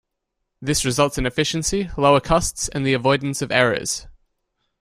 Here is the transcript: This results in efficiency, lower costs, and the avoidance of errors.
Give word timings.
This 0.59 0.83
results 0.83 1.19
in 1.19 1.27
efficiency, 1.27 1.91
lower 1.95 2.19
costs, 2.19 2.67
and 2.69 2.83
the 2.83 2.93
avoidance 2.95 3.43
of 3.43 3.51
errors. 3.51 4.07